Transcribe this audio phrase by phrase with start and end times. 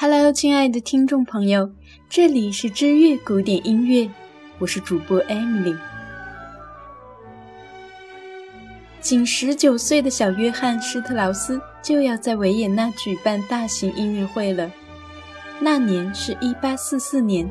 [0.00, 1.72] Hello，亲爱的听众朋友，
[2.08, 4.08] 这里是知乐古典音乐，
[4.60, 5.76] 我是主播 Emily。
[9.00, 14.70] 仅十九岁的小约翰施特劳斯就要在维也纳举办大型音乐会了。
[15.58, 17.50] 那年是一八四四年，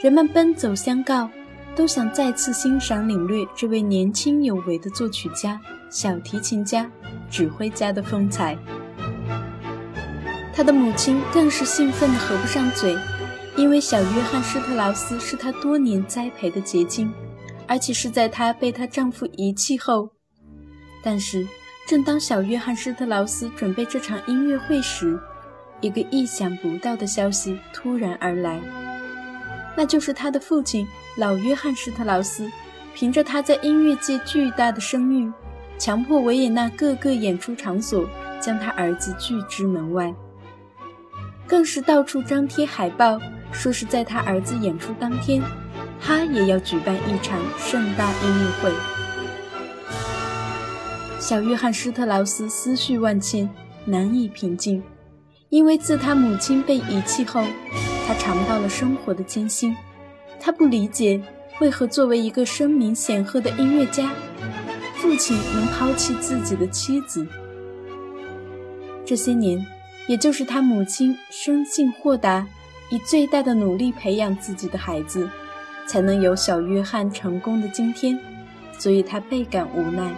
[0.00, 1.30] 人们奔走相告，
[1.76, 6.90] 都想再次欣赏领略这位年轻有为的作曲家、小提琴家、
[7.30, 8.58] 指挥家的风采。
[10.60, 12.94] 他的母亲更是兴奋得合不上嘴，
[13.56, 17.10] 因为小约翰施特劳斯是她多年栽培的结晶，
[17.66, 20.10] 而且是在她被她丈夫遗弃后。
[21.02, 21.48] 但是，
[21.88, 25.18] 正当小约翰施特劳斯准备这场音乐会时，
[25.80, 28.60] 一个意想不到的消息突然而来，
[29.74, 32.46] 那就是他的父亲老约翰施特劳斯，
[32.94, 35.32] 凭着他在音乐界巨大的声誉，
[35.78, 38.06] 强迫维也纳各个演出场所
[38.38, 40.14] 将他儿子拒之门外。
[41.50, 43.20] 更是到处张贴海报，
[43.50, 45.42] 说是在他儿子演出当天，
[46.00, 48.72] 他也要举办一场盛大音乐会。
[51.18, 53.50] 小约翰施特劳斯思绪万千，
[53.84, 54.80] 难以平静，
[55.48, 57.42] 因为自他母亲被遗弃后，
[58.06, 59.76] 他尝到了生活的艰辛。
[60.38, 61.20] 他不理解，
[61.60, 64.12] 为何作为一个声名显赫的音乐家，
[64.94, 67.26] 父亲能抛弃自己的妻子。
[69.04, 69.66] 这些年。
[70.10, 72.44] 也就是他母亲生性豁达，
[72.88, 75.30] 以最大的努力培养自己的孩子，
[75.86, 78.18] 才能有小约翰成功的今天，
[78.76, 80.12] 所以他倍感无奈。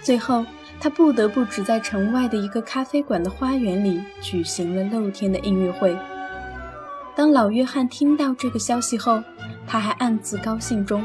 [0.00, 0.46] 最后，
[0.78, 5.96] 他不得不只在城外的一个咖啡馆的花园里举行了露天的音乐会。
[7.16, 9.20] 当老约翰听到这个消息后，
[9.66, 11.04] 他还暗自高兴中，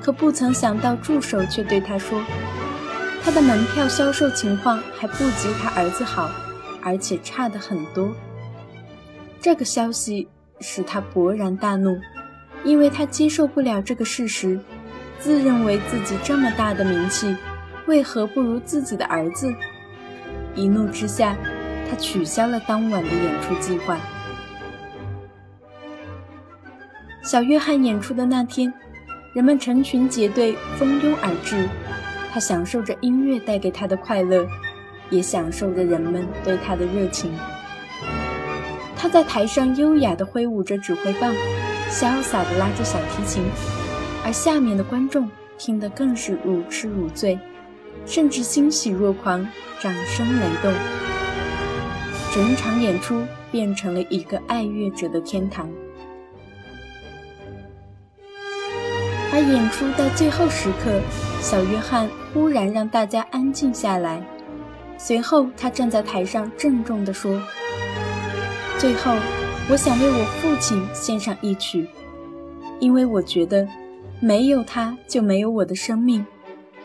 [0.00, 2.22] 可不曾想到助手却对他说。
[3.22, 6.30] 他的门票销售情况还不及他儿子好，
[6.82, 8.10] 而且差得很多。
[9.40, 10.28] 这个消息
[10.60, 11.98] 使他勃然大怒，
[12.64, 14.58] 因为他接受不了这个事实，
[15.18, 17.36] 自认为自己这么大的名气，
[17.86, 19.54] 为何不如自己的儿子？
[20.54, 21.36] 一怒之下，
[21.88, 23.98] 他取消了当晚的演出计划。
[27.22, 28.72] 小约翰演出的那天，
[29.34, 31.68] 人们成群结队，蜂拥而至。
[32.38, 34.46] 享受着音乐带给他的快乐，
[35.10, 37.32] 也享受着人们对他的热情。
[38.96, 41.32] 他在台上优雅地挥舞着指挥棒，
[41.90, 43.42] 潇洒地拉着小提琴，
[44.24, 47.38] 而下面的观众听得更是如痴如醉，
[48.04, 49.46] 甚至欣喜若狂，
[49.80, 50.72] 掌声雷动。
[52.34, 55.70] 整场演出变成了一个爱乐者的天堂。
[59.38, 61.00] 而演出到最后时刻，
[61.40, 64.20] 小约翰忽然让大家安静下来。
[64.96, 67.40] 随后，他站在台上郑重地说
[68.78, 69.14] ：“最后，
[69.70, 71.86] 我想为我父亲献上一曲，
[72.80, 73.64] 因为我觉得，
[74.18, 76.26] 没有他就没有我的生命。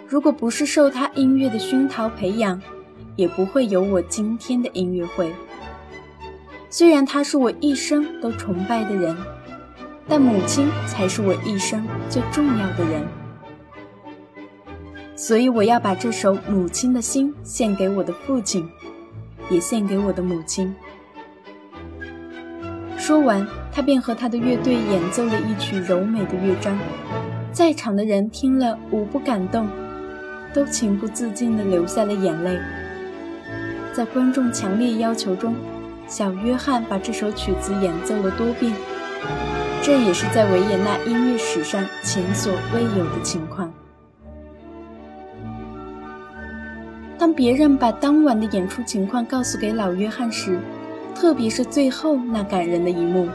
[0.07, 2.61] 如果不是受他音乐的熏陶培养，
[3.15, 5.33] 也不会有我今天的音乐会。
[6.69, 9.17] 虽然他是我一生都崇拜的人。”
[10.07, 13.07] 但母亲才是我一生最重要的人，
[15.15, 18.69] 所以我要把这首《母亲的心》献给我的父亲，
[19.49, 20.75] 也献给我的母亲。
[22.97, 26.77] 说完，他便和他的乐队演奏了一曲柔美的乐章，
[27.51, 29.67] 在场的人听了无不感动，
[30.53, 32.59] 都情不自禁地流下了眼泪。
[33.93, 35.55] 在观众强烈要求中，
[36.07, 38.73] 小约翰把这首曲子演奏了多遍。
[39.81, 43.73] 这也是在维也纳音乐史上前所未有的情况。
[47.17, 50.59] 当别人把当晚的演出情况告诉给老约翰时，
[51.15, 53.29] 特别是最后那感人的一幕，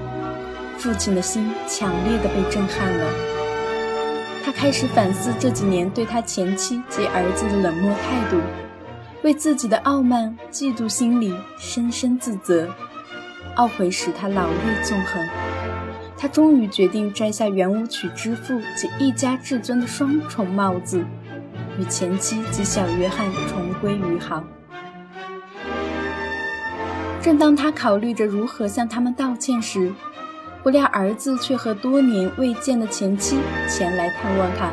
[0.77, 3.07] 父亲的心强烈的被震撼了。
[4.45, 8.41] 他开始反思这几年对他前妻及儿子的冷漠态度，
[9.23, 12.69] 为自己的傲慢、嫉妒心理深深自责，
[13.57, 15.27] 懊悔使他老泪纵横。
[16.21, 21.05] 他终于决定摘下圆舞曲之父及一家至尊的双重帽子，
[21.79, 24.43] 与前妻及小约翰重归于好。
[27.23, 29.93] 正当他考虑着如何向他们道歉时，
[30.65, 33.39] 不料儿子却和多年未见的前妻
[33.69, 34.73] 前来探望他。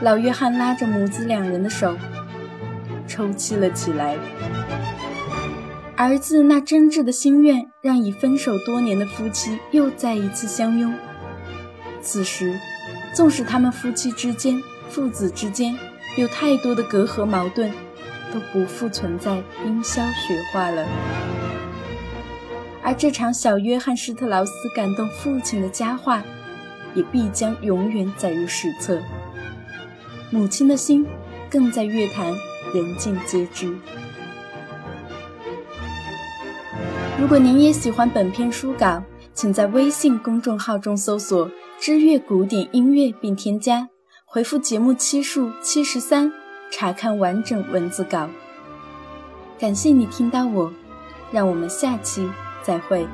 [0.00, 1.96] 老约翰拉着母子两人的手，
[3.06, 4.16] 抽泣了起来。
[6.02, 10.92] 儿子那真挚的心愿，让已分手多年的夫妻又再一次相拥。
[12.00, 12.58] 此时，
[13.14, 14.60] 纵使他们夫妻之间、
[14.90, 15.78] 父子之间
[16.16, 17.70] 有太多的隔阂矛盾，
[18.32, 20.84] 都不复存在冰消雪化了。
[22.82, 26.20] 而这场小约翰施特劳斯感动父亲的佳话，
[26.96, 29.00] 也必将永远载入史册。
[30.32, 31.06] 母亲的心，
[31.48, 32.26] 更在乐坛
[32.74, 33.72] 人尽皆知。
[37.22, 39.00] 如果您也喜欢本篇书稿，
[39.32, 41.48] 请在微信公众号中搜索
[41.78, 43.88] “知乐古典音乐”并添加，
[44.24, 46.32] 回复节目期数七十三，
[46.72, 48.28] 查看完整文字稿。
[49.56, 50.72] 感谢你听到我，
[51.30, 52.28] 让我们下期
[52.60, 53.06] 再会。